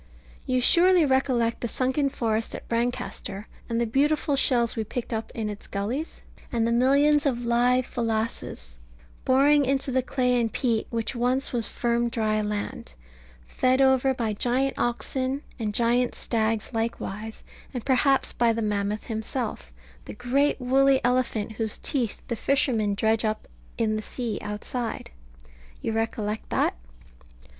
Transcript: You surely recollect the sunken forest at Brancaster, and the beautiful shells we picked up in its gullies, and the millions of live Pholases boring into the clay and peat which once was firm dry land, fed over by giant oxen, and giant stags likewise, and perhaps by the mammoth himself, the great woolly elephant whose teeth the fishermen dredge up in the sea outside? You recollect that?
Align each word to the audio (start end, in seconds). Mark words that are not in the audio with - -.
You 0.47 0.59
surely 0.61 1.05
recollect 1.05 1.61
the 1.61 1.67
sunken 1.67 2.09
forest 2.09 2.55
at 2.55 2.67
Brancaster, 2.67 3.45
and 3.69 3.79
the 3.79 3.85
beautiful 3.85 4.35
shells 4.35 4.75
we 4.75 4.83
picked 4.83 5.13
up 5.13 5.31
in 5.35 5.47
its 5.47 5.67
gullies, 5.67 6.23
and 6.51 6.65
the 6.65 6.71
millions 6.71 7.27
of 7.27 7.45
live 7.45 7.85
Pholases 7.85 8.73
boring 9.25 9.63
into 9.63 9.91
the 9.91 10.01
clay 10.01 10.41
and 10.41 10.51
peat 10.51 10.87
which 10.89 11.13
once 11.15 11.53
was 11.53 11.67
firm 11.67 12.09
dry 12.09 12.41
land, 12.41 12.95
fed 13.45 13.79
over 13.79 14.11
by 14.15 14.33
giant 14.33 14.73
oxen, 14.75 15.43
and 15.59 15.71
giant 15.71 16.15
stags 16.15 16.73
likewise, 16.73 17.43
and 17.71 17.85
perhaps 17.85 18.33
by 18.33 18.51
the 18.51 18.63
mammoth 18.63 19.03
himself, 19.03 19.71
the 20.05 20.15
great 20.15 20.59
woolly 20.59 20.99
elephant 21.05 21.51
whose 21.51 21.77
teeth 21.77 22.23
the 22.27 22.35
fishermen 22.35 22.95
dredge 22.95 23.23
up 23.23 23.47
in 23.77 23.97
the 23.97 24.01
sea 24.01 24.39
outside? 24.41 25.11
You 25.79 25.91
recollect 25.93 26.49
that? 26.49 26.75